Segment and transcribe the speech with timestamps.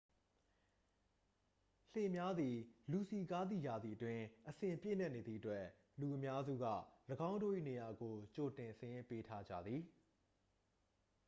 [1.93, 2.55] လှေများသည်
[2.91, 5.63] လူစည်ကားသည့်ရာသီအတွင်း အစဉ်ပြည့်နှက်နေသည့်အတွက်
[5.99, 6.65] လူအများစုက
[7.29, 9.81] ၎င်းတို့၏ နေရာကို ကြိုတင်စာရင်းပေးထားကြသည်။